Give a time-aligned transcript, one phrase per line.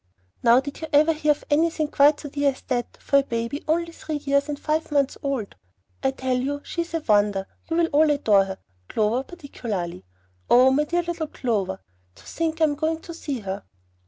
[0.41, 3.63] Now did you ever hear of anything quite so dear as that, for a baby
[3.67, 5.53] only three years and five months old?
[6.01, 7.45] I tell you she is a wonder.
[7.69, 8.57] You will all adore her,
[8.89, 10.03] Clover particularly.
[10.49, 11.41] Oh, my dear little C.!
[11.43, 11.77] To
[12.15, 13.63] think I am going to see her!